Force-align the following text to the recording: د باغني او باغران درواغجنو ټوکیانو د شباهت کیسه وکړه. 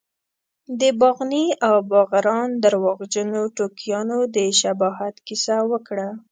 د 0.79 0.81
باغني 1.01 1.45
او 1.67 1.75
باغران 1.91 2.49
درواغجنو 2.63 3.41
ټوکیانو 3.57 4.17
د 4.35 4.37
شباهت 4.61 5.15
کیسه 5.27 5.57
وکړه. 5.71 6.07